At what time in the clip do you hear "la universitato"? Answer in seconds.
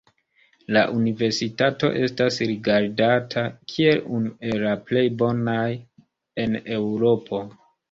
0.77-1.89